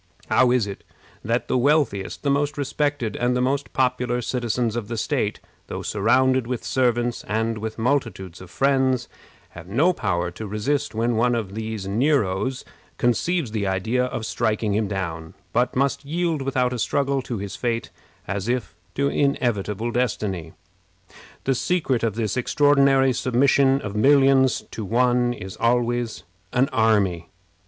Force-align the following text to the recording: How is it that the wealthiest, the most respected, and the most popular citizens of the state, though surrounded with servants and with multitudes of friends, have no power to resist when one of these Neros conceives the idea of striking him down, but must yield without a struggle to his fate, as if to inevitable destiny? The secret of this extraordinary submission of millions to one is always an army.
How 0.31 0.49
is 0.49 0.65
it 0.65 0.83
that 1.23 1.47
the 1.47 1.59
wealthiest, 1.59 2.23
the 2.23 2.31
most 2.31 2.57
respected, 2.57 3.15
and 3.15 3.37
the 3.37 3.39
most 3.39 3.71
popular 3.71 4.19
citizens 4.23 4.75
of 4.75 4.87
the 4.87 4.97
state, 4.97 5.39
though 5.67 5.83
surrounded 5.83 6.47
with 6.47 6.63
servants 6.65 7.23
and 7.27 7.59
with 7.59 7.77
multitudes 7.77 8.41
of 8.41 8.49
friends, 8.49 9.07
have 9.49 9.67
no 9.67 9.93
power 9.93 10.31
to 10.31 10.47
resist 10.47 10.95
when 10.95 11.17
one 11.17 11.35
of 11.35 11.53
these 11.53 11.87
Neros 11.87 12.65
conceives 12.97 13.51
the 13.51 13.67
idea 13.67 14.05
of 14.05 14.25
striking 14.25 14.73
him 14.73 14.87
down, 14.87 15.35
but 15.53 15.75
must 15.75 16.03
yield 16.03 16.41
without 16.41 16.73
a 16.73 16.79
struggle 16.79 17.21
to 17.21 17.37
his 17.37 17.55
fate, 17.55 17.91
as 18.27 18.49
if 18.49 18.73
to 18.95 19.07
inevitable 19.07 19.91
destiny? 19.91 20.53
The 21.43 21.53
secret 21.53 22.01
of 22.01 22.15
this 22.15 22.35
extraordinary 22.35 23.13
submission 23.13 23.79
of 23.83 23.95
millions 23.95 24.63
to 24.71 24.83
one 24.83 25.31
is 25.31 25.55
always 25.57 26.23
an 26.53 26.69
army. 26.69 27.27